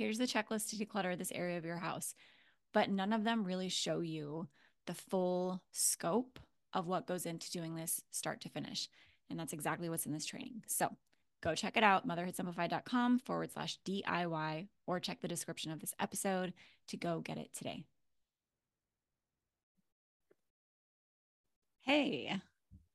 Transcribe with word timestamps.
here's 0.00 0.16
the 0.16 0.24
checklist 0.24 0.70
to 0.70 0.76
declutter 0.76 1.16
this 1.16 1.30
area 1.30 1.58
of 1.58 1.64
your 1.66 1.76
house. 1.76 2.14
But 2.72 2.88
none 2.88 3.12
of 3.12 3.22
them 3.22 3.44
really 3.44 3.68
show 3.68 4.00
you 4.00 4.48
the 4.86 4.94
full 4.94 5.62
scope 5.72 6.38
of 6.72 6.86
what 6.86 7.06
goes 7.06 7.26
into 7.26 7.50
doing 7.50 7.74
this 7.74 8.00
start 8.10 8.40
to 8.40 8.48
finish. 8.48 8.88
And 9.28 9.38
that's 9.38 9.52
exactly 9.52 9.90
what's 9.90 10.06
in 10.06 10.12
this 10.12 10.24
training. 10.24 10.62
So 10.68 10.88
go 11.42 11.54
check 11.54 11.76
it 11.76 11.84
out, 11.84 12.08
motherhoodsimplified.com 12.08 13.18
forward 13.18 13.52
slash 13.52 13.78
DIY, 13.86 14.68
or 14.86 15.00
check 15.00 15.20
the 15.20 15.28
description 15.28 15.70
of 15.70 15.80
this 15.80 15.92
episode 16.00 16.54
to 16.88 16.96
go 16.96 17.20
get 17.20 17.36
it 17.36 17.50
today. 17.52 17.84
Hey, 21.82 22.40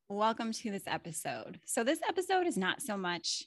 welcome 0.08 0.50
to 0.52 0.72
this 0.72 0.84
episode. 0.88 1.60
So, 1.66 1.84
this 1.84 2.00
episode 2.08 2.46
is 2.46 2.56
not 2.56 2.80
so 2.80 2.96
much 2.96 3.44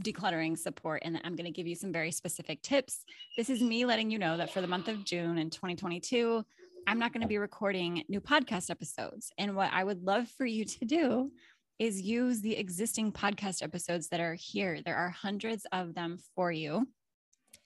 decluttering 0.00 0.58
support 0.58 1.02
and 1.04 1.20
I'm 1.24 1.36
going 1.36 1.46
to 1.46 1.50
give 1.50 1.66
you 1.66 1.74
some 1.74 1.92
very 1.92 2.10
specific 2.10 2.62
tips. 2.62 3.04
This 3.36 3.48
is 3.48 3.62
me 3.62 3.84
letting 3.84 4.10
you 4.10 4.18
know 4.18 4.36
that 4.36 4.52
for 4.52 4.60
the 4.60 4.66
month 4.66 4.88
of 4.88 5.04
June 5.04 5.38
in 5.38 5.50
2022, 5.50 6.44
I'm 6.86 6.98
not 6.98 7.12
going 7.12 7.22
to 7.22 7.28
be 7.28 7.38
recording 7.38 8.04
new 8.08 8.20
podcast 8.20 8.68
episodes. 8.70 9.32
And 9.38 9.56
what 9.56 9.72
I 9.72 9.84
would 9.84 10.02
love 10.02 10.28
for 10.28 10.44
you 10.44 10.64
to 10.66 10.84
do 10.84 11.30
is 11.78 12.00
use 12.00 12.40
the 12.40 12.56
existing 12.56 13.12
podcast 13.12 13.62
episodes 13.62 14.08
that 14.08 14.20
are 14.20 14.34
here. 14.34 14.80
There 14.84 14.96
are 14.96 15.10
hundreds 15.10 15.66
of 15.72 15.94
them 15.94 16.18
for 16.36 16.52
you. 16.52 16.86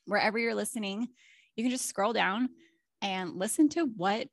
Wherever 0.07 0.39
you're 0.39 0.55
listening, 0.55 1.09
you 1.57 1.65
can 1.65 1.71
just 1.71 1.89
scroll 1.89 2.13
down 2.13 2.49
and 3.03 3.35
listen 3.35 3.69
to 3.71 3.85
what 3.85 4.29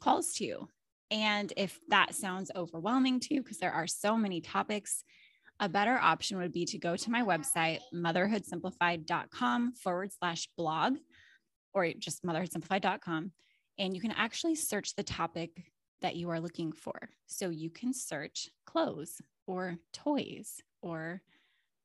calls 0.00 0.34
to 0.34 0.44
you. 0.44 0.68
And 1.10 1.52
if 1.56 1.80
that 1.88 2.14
sounds 2.14 2.50
overwhelming 2.54 3.20
to 3.20 3.34
you, 3.34 3.42
because 3.42 3.58
there 3.58 3.72
are 3.72 3.86
so 3.86 4.16
many 4.16 4.40
topics 4.40 5.02
a 5.60 5.68
better 5.68 5.98
option 6.00 6.38
would 6.38 6.52
be 6.52 6.64
to 6.66 6.78
go 6.78 6.96
to 6.96 7.10
my 7.10 7.22
website, 7.22 7.80
motherhoodsimplified.com 7.92 9.72
forward 9.72 10.10
slash 10.12 10.48
blog, 10.56 10.96
or 11.74 11.90
just 11.98 12.24
motherhoodsimplified.com. 12.24 13.32
And 13.78 13.94
you 13.94 14.00
can 14.00 14.12
actually 14.12 14.54
search 14.54 14.94
the 14.94 15.02
topic 15.02 15.72
that 16.00 16.16
you 16.16 16.30
are 16.30 16.40
looking 16.40 16.72
for. 16.72 17.10
So 17.26 17.50
you 17.50 17.70
can 17.70 17.92
search 17.92 18.48
clothes 18.66 19.20
or 19.46 19.76
toys 19.92 20.60
or 20.80 21.22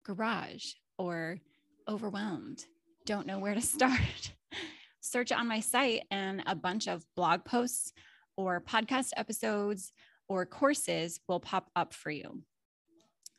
garage 0.06 0.74
or 0.98 1.40
overwhelmed, 1.88 2.66
don't 3.06 3.28
know 3.28 3.40
where 3.40 3.56
to 3.56 3.62
start. 3.76 4.34
search 5.02 5.32
on 5.32 5.48
my 5.48 5.60
site, 5.60 6.04
and 6.12 6.44
a 6.46 6.56
bunch 6.56 6.88
of 6.88 7.06
blog 7.16 7.44
posts 7.44 7.92
or 8.38 8.62
podcast 8.62 9.10
episodes 9.18 9.92
or 10.28 10.46
courses 10.46 11.20
will 11.28 11.40
pop 11.40 11.70
up 11.76 11.94
for 11.94 12.10
you 12.10 12.44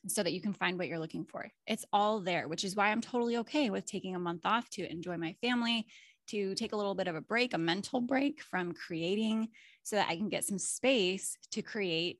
so 0.07 0.23
that 0.23 0.33
you 0.33 0.41
can 0.41 0.53
find 0.53 0.79
what 0.79 0.89
you're 0.89 0.99
looking 0.99 1.25
for. 1.25 1.51
It's 1.67 1.85
all 1.93 2.21
there, 2.21 2.49
which 2.49 2.65
is 2.65 2.77
why 2.77 2.89
I'm 2.89 3.01
totally 3.01 3.37
okay 3.39 3.71
with 3.71 3.87
taking 3.87 4.15
a 4.15 4.19
month 4.21 4.43
off 4.45 4.69
to 4.71 4.91
enjoy 4.91 5.17
my 5.17 5.35
family, 5.41 5.87
to 6.29 6.55
take 6.55 6.73
a 6.73 6.77
little 6.77 6.95
bit 6.95 7.09
of 7.09 7.17
a 7.17 7.21
break, 7.21 7.55
a 7.55 7.59
mental 7.59 8.01
break 8.01 8.43
from 8.43 8.73
creating, 8.73 9.49
so 9.83 9.97
that 9.97 10.09
I 10.09 10.17
can 10.17 10.29
get 10.29 10.45
some 10.45 10.59
space 10.59 11.37
to 11.53 11.62
create 11.62 12.19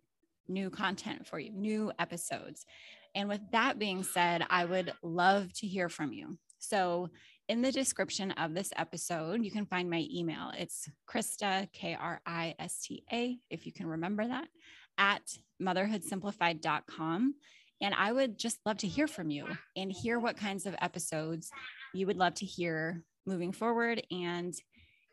new 0.49 0.71
content 0.71 1.27
for 1.27 1.39
you, 1.39 1.51
new 1.53 1.93
episodes. 1.99 2.67
And 3.15 3.29
with 3.29 3.41
that 3.53 3.79
being 3.79 4.03
said, 4.03 4.45
I 4.51 4.65
would 4.65 4.93
love 5.03 5.53
to 5.55 5.67
hear 5.67 5.89
from 5.89 6.13
you. 6.13 6.39
So, 6.59 7.11
in 7.47 7.61
the 7.61 7.73
description 7.73 8.31
of 8.33 8.55
this 8.55 8.73
episode, 8.75 9.45
you 9.45 9.51
can 9.51 9.67
find 9.67 9.91
my 9.91 10.07
email. 10.11 10.51
It's 10.57 10.89
Krista, 11.07 11.71
K 11.73 11.95
R 11.95 12.21
I 12.25 12.55
S 12.59 12.81
T 12.81 13.05
A, 13.13 13.39
if 13.51 13.67
you 13.67 13.73
can 13.73 13.87
remember 13.87 14.27
that, 14.27 14.49
at 14.97 15.23
motherhoodsimplified.com. 15.61 17.35
And 17.81 17.95
I 17.95 18.13
would 18.13 18.39
just 18.39 18.59
love 18.65 18.79
to 18.79 18.87
hear 18.87 19.07
from 19.07 19.31
you 19.31 19.47
and 19.77 19.91
hear 19.91 20.19
what 20.19 20.37
kinds 20.37 20.67
of 20.67 20.75
episodes 20.81 21.51
you 21.93 22.07
would 22.07 22.17
love 22.17 22.35
to 22.35 22.47
hear 22.47 23.03
moving 23.27 23.53
forward 23.53 24.03
and 24.11 24.55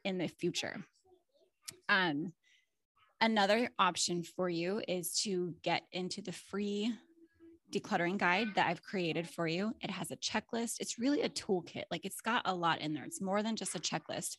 in 0.03 0.17
the 0.17 0.27
future. 0.27 0.83
Um, 1.89 2.33
another 3.19 3.69
option 3.77 4.23
for 4.23 4.49
you 4.49 4.81
is 4.87 5.13
to 5.23 5.53
get 5.63 5.83
into 5.91 6.21
the 6.21 6.31
free 6.31 6.93
decluttering 7.71 8.17
guide 8.17 8.49
that 8.55 8.67
I've 8.67 8.83
created 8.83 9.29
for 9.29 9.47
you. 9.47 9.73
It 9.81 9.89
has 9.89 10.11
a 10.11 10.17
checklist. 10.17 10.75
It's 10.79 10.99
really 10.99 11.21
a 11.21 11.29
toolkit. 11.29 11.83
Like 11.89 12.05
it's 12.05 12.21
got 12.21 12.41
a 12.45 12.53
lot 12.53 12.81
in 12.81 12.93
there. 12.93 13.05
It's 13.05 13.21
more 13.21 13.41
than 13.41 13.55
just 13.55 13.75
a 13.75 13.79
checklist. 13.79 14.37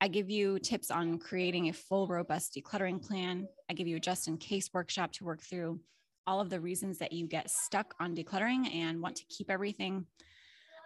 I 0.00 0.08
give 0.08 0.28
you 0.28 0.58
tips 0.58 0.90
on 0.90 1.18
creating 1.18 1.68
a 1.68 1.72
full, 1.72 2.08
robust 2.08 2.58
decluttering 2.58 3.06
plan. 3.06 3.46
I 3.70 3.74
give 3.74 3.86
you 3.86 3.96
a 3.96 4.00
just 4.00 4.26
in 4.26 4.36
case 4.36 4.70
workshop 4.74 5.12
to 5.12 5.24
work 5.24 5.42
through 5.42 5.78
all 6.26 6.40
of 6.40 6.50
the 6.50 6.60
reasons 6.60 6.98
that 6.98 7.12
you 7.12 7.26
get 7.26 7.50
stuck 7.50 7.94
on 8.00 8.14
decluttering 8.14 8.72
and 8.74 9.00
want 9.00 9.16
to 9.16 9.24
keep 9.26 9.50
everything. 9.50 10.06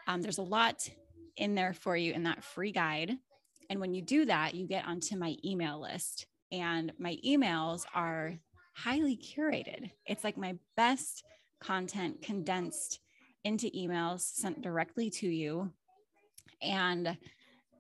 Um, 0.07 0.23
there's 0.23 0.39
a 0.39 0.43
lot 0.43 0.89
in 1.37 1.55
there 1.55 1.75
for 1.75 1.97
you 1.97 2.13
in 2.13 2.25
that 2.25 2.45
free 2.45 2.73
guide. 2.73 3.13
And 3.69 3.81
when 3.81 3.93
you 3.95 4.03
do 4.03 4.25
that, 4.27 4.55
you 4.55 4.67
get 4.67 4.87
onto 4.87 5.17
my 5.17 5.37
email 5.45 5.81
list. 5.81 6.27
And 6.53 6.93
my 6.99 7.19
emails 7.27 7.85
are 7.95 8.35
highly 8.75 9.17
curated. 9.17 9.91
It's 10.07 10.25
like 10.25 10.37
my 10.37 10.57
best 10.77 11.25
content 11.61 12.23
condensed 12.23 13.01
into 13.45 13.69
emails 13.71 14.21
sent 14.21 14.63
directly 14.63 15.11
to 15.11 15.29
you. 15.29 15.73
And 16.63 17.17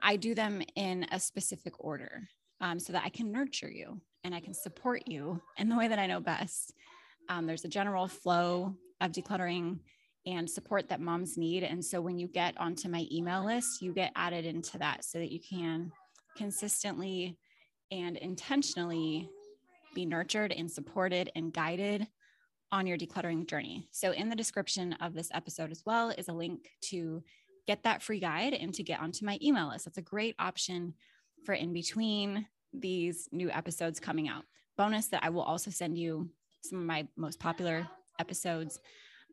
I 0.03 0.17
do 0.17 0.35
them 0.35 0.63
in 0.75 1.07
a 1.11 1.21
specific 1.21 1.75
order 1.79 2.29
um, 2.61 2.79
so 2.79 2.93
that 2.93 3.05
I 3.05 3.09
can 3.09 3.33
nurture 3.33 3.71
you 3.71 4.01
and 4.25 4.35
I 4.35 4.41
can 4.41 4.55
support 4.55 5.03
you 5.07 5.41
in 5.57 5.69
the 5.69 5.77
way 5.77 5.89
that 5.89 5.99
I 5.99 6.07
know 6.07 6.21
best. 6.21 6.75
Um, 7.29 7.47
there's 7.47 7.65
a 7.65 7.69
general 7.69 8.09
flow 8.09 8.75
of 9.01 9.13
decluttering 9.13 9.79
and 10.27 10.51
support 10.51 10.89
that 10.89 11.01
moms 11.01 11.37
need. 11.37 11.63
And 11.63 11.85
so 11.85 12.01
when 12.01 12.19
you 12.19 12.27
get 12.27 12.59
onto 12.59 12.89
my 12.89 13.07
email 13.13 13.45
list, 13.45 13.81
you 13.81 13.93
get 13.93 14.13
added 14.17 14.45
into 14.45 14.79
that 14.79 15.05
so 15.05 15.19
that 15.19 15.31
you 15.31 15.41
can 15.41 15.93
consistently 16.37 17.39
and 17.93 18.17
intentionally 18.17 19.29
be 19.95 20.05
nurtured 20.05 20.53
and 20.53 20.71
supported 20.71 21.31
and 21.37 21.53
guided 21.53 22.07
on 22.73 22.87
your 22.87 22.99
decluttering 22.99 23.49
journey. 23.49 23.89
So, 23.93 24.11
in 24.11 24.29
the 24.29 24.37
description 24.37 24.95
of 24.95 25.15
this 25.15 25.31
episode 25.33 25.71
as 25.71 25.83
well 25.87 26.11
is 26.11 26.29
a 26.29 26.33
link 26.33 26.69
to 26.87 27.23
get 27.67 27.83
that 27.85 28.03
free 28.03 28.21
guide 28.21 28.55
and 28.55 28.75
to 28.75 28.83
get 28.83 29.01
onto 29.01 29.25
my 29.25 29.39
email 29.43 29.69
list. 29.69 29.85
That's 29.85 29.99
a 29.99 30.03
great 30.03 30.35
option 30.39 30.95
for 31.45 31.55
in 31.55 31.73
between 31.73 32.47
these 32.73 33.29
new 33.33 33.51
episodes 33.51 34.01
coming 34.01 34.29
out. 34.29 34.45
Bonus 34.77 35.07
that 35.09 35.25
I 35.25 35.31
will 35.31 35.43
also 35.43 35.71
send 35.71 35.97
you 35.97 36.29
some 36.69 36.79
of 36.79 36.85
my 36.85 37.07
most 37.17 37.41
popular 37.41 37.87
episodes 38.19 38.79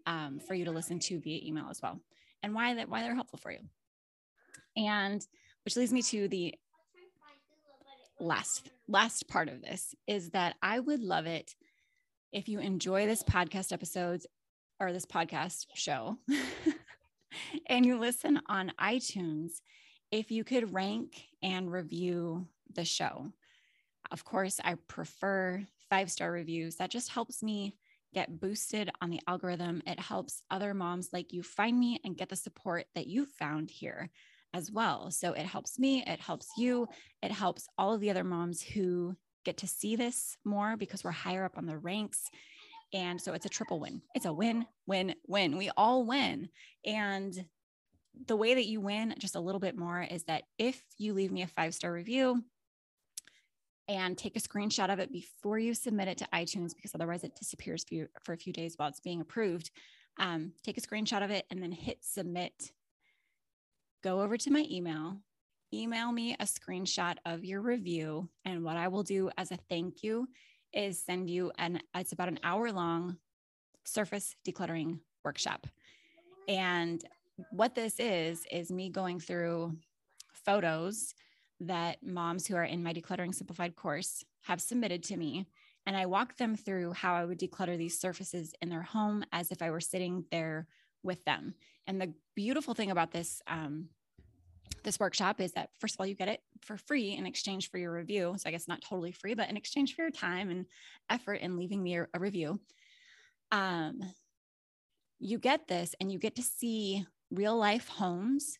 um, 0.06 0.40
for 0.40 0.54
you 0.54 0.66
to 0.66 0.72
listen 0.72 1.00
to 1.00 1.20
via 1.20 1.40
email 1.44 1.68
as 1.70 1.82
well, 1.82 2.00
and 2.42 2.54
why 2.54 2.74
that 2.76 2.90
why 2.90 3.02
they're 3.02 3.16
helpful 3.16 3.40
for 3.40 3.52
you. 3.52 3.60
And 4.76 5.26
which 5.66 5.76
leads 5.78 5.94
me 5.94 6.02
to 6.04 6.28
the 6.28 6.56
last 8.20 8.70
last 8.88 9.28
part 9.28 9.50
of 9.50 9.62
this 9.62 9.96
is 10.08 10.30
that 10.32 10.56
I 10.62 10.80
would 10.80 11.02
love 11.02 11.26
it 11.26 11.56
if 12.32 12.48
you 12.48 12.60
enjoy 12.60 13.06
this 13.06 13.24
podcast 13.24 13.72
episodes 13.72 14.26
or 14.80 14.92
this 14.92 15.06
podcast 15.06 15.68
show 15.76 16.18
and 17.68 17.86
you 17.86 18.00
listen 18.00 18.42
on 18.48 18.74
iTunes, 18.82 19.62
if 20.12 20.32
you 20.32 20.44
could 20.44 20.74
rank 20.74 21.28
and 21.42 21.72
review 21.72 22.48
the 22.74 22.86
show. 22.86 23.32
Of 24.12 24.26
course, 24.26 24.60
I 24.64 24.76
prefer 24.88 25.66
five 25.90 26.12
star 26.12 26.32
reviews. 26.32 26.76
That 26.78 26.92
just 26.92 27.12
helps 27.12 27.44
me 27.44 27.76
get 28.14 28.40
boosted 28.40 28.92
on 29.02 29.10
the 29.10 29.20
algorithm. 29.28 29.82
It 29.88 30.00
helps 30.00 30.44
other 30.52 30.74
moms 30.74 31.10
like 31.12 31.34
you 31.34 31.44
find 31.44 31.80
me 31.80 32.00
and 32.04 32.18
get 32.18 32.30
the 32.30 32.36
support 32.36 32.86
that 32.96 33.08
you 33.08 33.26
found 33.26 33.72
here 33.72 34.10
as 34.54 34.72
well. 34.72 35.10
So 35.10 35.34
it 35.34 35.46
helps 35.46 35.80
me, 35.80 36.04
it 36.06 36.20
helps 36.20 36.48
you, 36.58 36.88
it 37.22 37.32
helps 37.32 37.68
all 37.78 37.94
of 37.94 38.02
the 38.02 38.12
other 38.12 38.24
moms 38.24 38.62
who 38.62 39.16
get 39.44 39.58
to 39.58 39.68
see 39.68 39.96
this 39.96 40.38
more 40.46 40.78
because 40.78 41.04
we're 41.04 41.12
higher 41.12 41.44
up 41.44 41.58
on 41.58 41.66
the 41.66 41.78
ranks. 41.78 42.30
And 42.94 43.20
so 43.20 43.34
it's 43.34 43.48
a 43.48 43.50
triple 43.50 43.80
win. 43.80 44.02
It's 44.14 44.26
a 44.26 44.34
win, 44.34 44.66
win, 44.86 45.16
win. 45.28 45.58
We 45.58 45.72
all 45.76 46.06
win. 46.06 46.50
And 46.86 47.34
the 48.28 48.36
way 48.36 48.54
that 48.54 48.68
you 48.68 48.80
win 48.80 49.16
just 49.18 49.36
a 49.36 49.40
little 49.40 49.60
bit 49.60 49.76
more 49.76 50.02
is 50.02 50.24
that 50.26 50.44
if 50.60 50.82
you 51.00 51.14
leave 51.14 51.32
me 51.32 51.42
a 51.42 51.48
five 51.48 51.74
star 51.74 51.92
review 51.92 52.44
and 53.88 54.18
take 54.18 54.36
a 54.36 54.40
screenshot 54.40 54.92
of 54.92 55.00
it 55.00 55.12
before 55.12 55.60
you 55.60 55.74
submit 55.74 56.08
it 56.08 56.18
to 56.20 56.28
iTunes, 56.34 56.76
because 56.76 56.96
otherwise 56.96 57.24
it 57.24 57.36
disappears 57.36 57.84
for, 57.88 57.96
you, 57.96 58.08
for 58.24 58.34
a 58.34 58.38
few 58.38 58.54
days 58.54 58.76
while 58.78 58.90
it's 58.90 59.00
being 59.00 59.22
approved, 59.22 59.72
um, 60.20 60.54
take 60.64 60.78
a 60.78 60.82
screenshot 60.82 61.24
of 61.24 61.32
it 61.32 61.46
and 61.50 61.62
then 61.62 61.72
hit 61.72 61.98
submit 62.02 62.72
go 64.04 64.22
over 64.22 64.38
to 64.38 64.52
my 64.52 64.66
email, 64.70 65.18
email 65.74 66.12
me 66.12 66.36
a 66.40 66.44
screenshot 66.44 67.16
of 67.26 67.46
your 67.46 67.62
review. 67.62 68.30
And 68.46 68.64
what 68.64 68.78
I 68.78 68.90
will 68.90 69.04
do 69.04 69.30
as 69.38 69.52
a 69.52 69.58
thank 69.70 70.04
you 70.04 70.28
is 70.74 71.02
send 71.02 71.30
you 71.30 71.52
an, 71.58 71.80
it's 71.96 72.12
about 72.12 72.28
an 72.28 72.40
hour 72.44 72.72
long 72.72 73.18
surface 73.86 74.36
decluttering 74.46 75.00
workshop. 75.24 75.68
And 76.48 77.02
what 77.52 77.76
this 77.76 78.00
is, 78.00 78.46
is 78.52 78.72
me 78.72 78.90
going 78.90 79.20
through 79.20 79.78
photos 80.34 81.14
that 81.68 82.04
moms 82.04 82.48
who 82.48 82.56
are 82.56 82.64
in 82.64 82.84
my 82.84 82.94
Decluttering 82.94 83.34
Simplified 83.34 83.76
course 83.76 84.24
have 84.44 84.62
submitted 84.62 85.04
to 85.04 85.18
me. 85.18 85.48
And 85.86 85.98
I 85.98 86.06
walk 86.06 86.38
them 86.38 86.56
through 86.56 86.94
how 86.94 87.14
I 87.14 87.26
would 87.26 87.40
declutter 87.40 87.78
these 87.78 88.00
surfaces 88.00 88.54
in 88.62 88.70
their 88.70 88.82
home 88.82 89.26
as 89.34 89.52
if 89.52 89.62
I 89.62 89.70
were 89.70 89.82
sitting 89.82 90.26
there 90.32 90.68
with 91.04 91.24
them. 91.26 91.56
And 91.88 92.00
the 92.00 92.14
beautiful 92.36 92.74
thing 92.74 92.92
about 92.92 93.12
this 93.12 93.42
um, 93.48 93.90
this 94.84 95.00
workshop 95.00 95.40
is 95.40 95.54
that 95.54 95.70
first 95.80 95.96
of 95.96 96.00
all, 96.00 96.06
you 96.06 96.16
get 96.16 96.28
it 96.28 96.42
for 96.62 96.78
free 96.78 97.16
in 97.16 97.26
exchange 97.26 97.70
for 97.70 97.78
your 97.78 97.94
review. 97.94 98.36
So 98.38 98.50
I 98.50 98.52
guess 98.52 98.68
not 98.68 98.82
totally 98.82 99.12
free, 99.12 99.34
but 99.34 99.50
in 99.50 99.58
exchange 99.58 99.96
for 99.96 100.02
your 100.02 100.12
time 100.12 100.50
and 100.50 100.66
effort 101.10 101.36
in 101.36 101.58
leaving 101.58 101.82
me 101.82 101.98
a, 101.98 102.08
a 102.14 102.20
review. 102.20 102.60
Um, 103.52 104.02
you 105.20 105.38
get 105.38 105.68
this 105.68 105.96
and 106.02 106.12
you 106.12 106.20
get 106.20 106.36
to 106.36 106.42
see 106.42 107.06
real 107.32 107.58
life 107.58 107.88
homes 107.88 108.58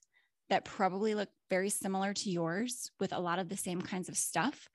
that 0.50 0.66
probably 0.66 1.16
look 1.16 1.30
very 1.50 1.70
similar 1.70 2.14
to 2.14 2.30
yours 2.30 2.92
with 3.00 3.14
a 3.14 3.20
lot 3.20 3.40
of 3.40 3.50
the 3.50 3.58
same 3.58 3.82
kinds 3.82 4.10
of 4.10 4.18
stuff 4.18 4.68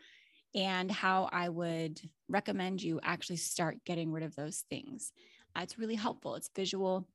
and 0.54 0.90
how 0.90 1.28
I 1.30 1.48
would 1.48 2.00
recommend 2.28 2.82
you 2.82 3.00
actually 3.02 3.36
start 3.36 3.84
getting 3.84 4.10
rid 4.12 4.24
of 4.24 4.34
those 4.34 4.64
things. 4.70 5.12
Uh, 5.56 5.60
it's 5.62 5.78
really 5.78 5.94
helpful. 5.94 6.34
It's 6.34 6.50
visual. 6.54 7.06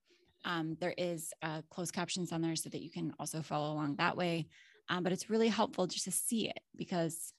Um, 0.45 0.77
there 0.79 0.93
is 0.97 1.33
uh, 1.41 1.61
closed 1.69 1.93
captions 1.93 2.31
on 2.31 2.41
there 2.41 2.55
so 2.55 2.69
that 2.69 2.81
you 2.81 2.91
can 2.91 3.13
also 3.19 3.41
follow 3.41 3.73
along 3.73 3.95
that 3.95 4.17
way. 4.17 4.47
Um, 4.89 5.03
but 5.03 5.13
it's 5.13 5.29
really 5.29 5.47
helpful 5.47 5.87
just 5.87 6.05
to 6.05 6.11
see 6.11 6.49
it 6.49 6.59
because 6.75 7.33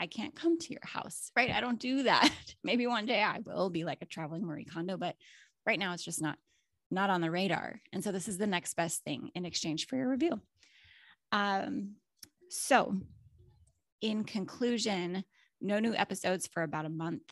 I 0.00 0.06
can't 0.06 0.34
come 0.34 0.58
to 0.58 0.70
your 0.70 0.84
house, 0.84 1.30
right? 1.36 1.50
I 1.50 1.60
don't 1.60 1.80
do 1.80 2.04
that. 2.04 2.30
Maybe 2.64 2.86
one 2.86 3.06
day 3.06 3.22
I 3.22 3.40
will 3.44 3.70
be 3.70 3.84
like 3.84 3.98
a 4.00 4.06
traveling 4.06 4.46
Marie 4.46 4.64
Kondo, 4.64 4.96
but 4.96 5.16
right 5.66 5.78
now 5.78 5.92
it's 5.92 6.04
just 6.04 6.22
not 6.22 6.38
not 6.90 7.10
on 7.10 7.20
the 7.20 7.30
radar. 7.30 7.80
And 7.92 8.02
so 8.02 8.12
this 8.12 8.28
is 8.28 8.38
the 8.38 8.46
next 8.46 8.74
best 8.74 9.04
thing 9.04 9.30
in 9.34 9.44
exchange 9.44 9.86
for 9.86 9.96
your 9.96 10.08
review. 10.08 10.40
Um, 11.32 11.96
so 12.48 12.94
in 14.00 14.24
conclusion, 14.24 15.24
no 15.60 15.80
new 15.80 15.94
episodes 15.94 16.46
for 16.46 16.62
about 16.62 16.86
a 16.86 16.90
month, 16.90 17.22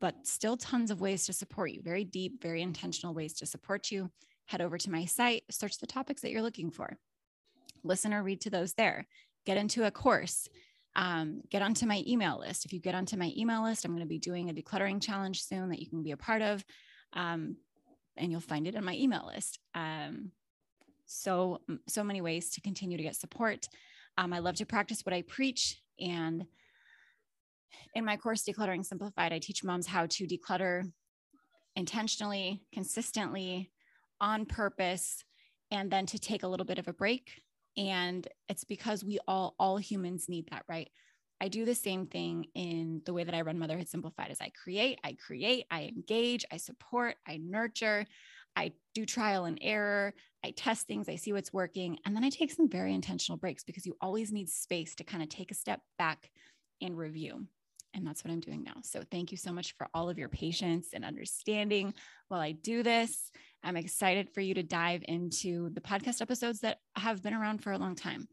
but 0.00 0.26
still 0.26 0.56
tons 0.56 0.90
of 0.90 1.00
ways 1.00 1.26
to 1.26 1.32
support 1.32 1.70
you. 1.70 1.82
Very 1.82 2.04
deep, 2.04 2.42
very 2.42 2.62
intentional 2.62 3.14
ways 3.14 3.34
to 3.34 3.46
support 3.46 3.90
you 3.90 4.10
head 4.48 4.60
over 4.62 4.78
to 4.78 4.90
my 4.90 5.04
site, 5.04 5.44
search 5.50 5.78
the 5.78 5.86
topics 5.86 6.22
that 6.22 6.30
you're 6.30 6.42
looking 6.42 6.70
for, 6.70 6.96
listen 7.84 8.14
or 8.14 8.22
read 8.22 8.40
to 8.40 8.50
those 8.50 8.72
there, 8.72 9.06
get 9.44 9.58
into 9.58 9.84
a 9.84 9.90
course, 9.90 10.48
um, 10.96 11.42
get 11.50 11.60
onto 11.60 11.86
my 11.86 12.02
email 12.06 12.38
list. 12.40 12.64
If 12.64 12.72
you 12.72 12.80
get 12.80 12.94
onto 12.94 13.18
my 13.18 13.30
email 13.36 13.62
list, 13.62 13.84
I'm 13.84 13.92
going 13.92 14.02
to 14.02 14.08
be 14.08 14.18
doing 14.18 14.48
a 14.48 14.54
decluttering 14.54 15.02
challenge 15.02 15.44
soon 15.44 15.68
that 15.68 15.80
you 15.80 15.88
can 15.88 16.02
be 16.02 16.12
a 16.12 16.16
part 16.16 16.40
of. 16.40 16.64
Um, 17.12 17.56
and 18.18 18.30
you'll 18.30 18.40
find 18.40 18.66
it 18.66 18.74
in 18.74 18.84
my 18.84 18.94
email 18.94 19.30
list. 19.32 19.58
Um, 19.74 20.32
so, 21.06 21.60
so 21.86 22.04
many 22.04 22.20
ways 22.20 22.50
to 22.50 22.60
continue 22.60 22.96
to 22.96 23.02
get 23.02 23.16
support. 23.16 23.68
Um, 24.16 24.32
I 24.32 24.40
love 24.40 24.56
to 24.56 24.66
practice 24.66 25.06
what 25.06 25.14
I 25.14 25.22
preach. 25.22 25.80
And 25.98 26.46
in 27.94 28.04
my 28.04 28.16
course, 28.16 28.44
Decluttering 28.44 28.84
Simplified, 28.84 29.32
I 29.32 29.38
teach 29.38 29.64
moms 29.64 29.86
how 29.86 30.06
to 30.06 30.26
declutter 30.26 30.90
intentionally, 31.76 32.62
consistently, 32.72 33.70
on 34.20 34.44
purpose 34.44 35.24
and 35.70 35.90
then 35.90 36.06
to 36.06 36.18
take 36.18 36.42
a 36.42 36.48
little 36.48 36.66
bit 36.66 36.78
of 36.78 36.88
a 36.88 36.92
break 36.92 37.42
and 37.76 38.26
it's 38.48 38.64
because 38.64 39.04
we 39.04 39.18
all 39.28 39.54
all 39.58 39.76
humans 39.76 40.28
need 40.28 40.48
that 40.50 40.64
right 40.68 40.90
i 41.40 41.48
do 41.48 41.64
the 41.64 41.74
same 41.74 42.06
thing 42.06 42.46
in 42.54 43.02
the 43.06 43.12
way 43.12 43.24
that 43.24 43.34
i 43.34 43.40
run 43.40 43.58
motherhood 43.58 43.88
simplified 43.88 44.30
as 44.30 44.40
i 44.40 44.50
create 44.62 44.98
i 45.04 45.12
create 45.12 45.64
i 45.70 45.82
engage 45.82 46.44
i 46.52 46.56
support 46.56 47.16
i 47.26 47.36
nurture 47.36 48.04
i 48.56 48.72
do 48.94 49.04
trial 49.04 49.44
and 49.44 49.58
error 49.60 50.14
i 50.44 50.50
test 50.52 50.86
things 50.86 51.08
i 51.08 51.16
see 51.16 51.32
what's 51.32 51.52
working 51.52 51.98
and 52.04 52.14
then 52.14 52.24
i 52.24 52.30
take 52.30 52.52
some 52.52 52.68
very 52.68 52.94
intentional 52.94 53.38
breaks 53.38 53.64
because 53.64 53.86
you 53.86 53.96
always 54.00 54.32
need 54.32 54.48
space 54.48 54.94
to 54.94 55.04
kind 55.04 55.22
of 55.22 55.28
take 55.28 55.50
a 55.50 55.54
step 55.54 55.80
back 55.98 56.30
and 56.80 56.96
review 56.96 57.46
and 57.94 58.06
that's 58.06 58.24
what 58.24 58.30
i'm 58.32 58.40
doing 58.40 58.62
now. 58.62 58.74
So 58.82 59.02
thank 59.10 59.30
you 59.30 59.36
so 59.36 59.52
much 59.52 59.74
for 59.76 59.88
all 59.94 60.08
of 60.10 60.18
your 60.18 60.28
patience 60.28 60.88
and 60.92 61.04
understanding 61.04 61.94
while 62.28 62.40
i 62.40 62.52
do 62.52 62.82
this. 62.82 63.30
I'm 63.62 63.76
excited 63.76 64.30
for 64.30 64.40
you 64.40 64.54
to 64.54 64.62
dive 64.62 65.02
into 65.08 65.70
the 65.70 65.80
podcast 65.80 66.20
episodes 66.20 66.60
that 66.60 66.78
have 66.96 67.22
been 67.22 67.34
around 67.34 67.62
for 67.62 67.72
a 67.72 67.78
long 67.78 67.94
time 67.94 68.28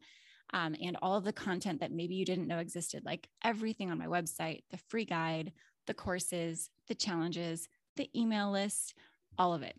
um, 0.52 0.74
and 0.82 0.96
all 1.02 1.16
of 1.16 1.24
the 1.24 1.32
content 1.32 1.80
that 1.80 1.92
maybe 1.92 2.14
you 2.14 2.24
didn't 2.24 2.48
know 2.48 2.58
existed, 2.58 3.04
like 3.04 3.28
everything 3.44 3.90
on 3.90 3.98
my 3.98 4.06
website, 4.06 4.62
the 4.70 4.76
free 4.76 5.04
guide, 5.04 5.52
the 5.86 5.94
courses, 5.94 6.70
the 6.88 6.94
challenges, 6.94 7.68
the 7.96 8.10
email 8.18 8.50
list, 8.50 8.94
all 9.38 9.54
of 9.54 9.62
it. 9.62 9.76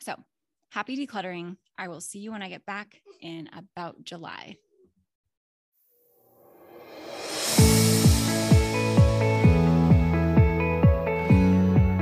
So 0.00 0.14
happy 0.70 1.06
decluttering. 1.06 1.56
I 1.78 1.88
will 1.88 2.00
see 2.00 2.18
you 2.18 2.32
when 2.32 2.42
I 2.42 2.48
get 2.48 2.66
back 2.66 3.00
in 3.20 3.48
about 3.56 4.04
July. 4.04 4.56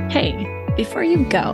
Hey, 0.09 0.47
before 0.75 1.03
you 1.03 1.23
go, 1.29 1.53